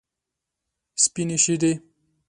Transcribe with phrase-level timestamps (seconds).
[1.03, 1.73] سپینې شیدې.